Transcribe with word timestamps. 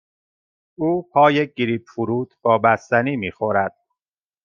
او 0.79 0.89
پای 1.11 1.35
گریپ 1.57 1.87
فروت 1.89 2.37
با 2.41 2.57
بستنی 2.57 3.15
می 3.17 3.31
خورد. 3.31 3.73